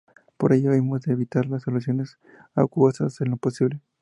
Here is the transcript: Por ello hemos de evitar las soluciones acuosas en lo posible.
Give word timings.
Por 0.35 0.51
ello 0.53 0.73
hemos 0.73 1.01
de 1.03 1.11
evitar 1.13 1.45
las 1.45 1.61
soluciones 1.61 2.17
acuosas 2.55 3.21
en 3.21 3.29
lo 3.29 3.37
posible. 3.37 3.83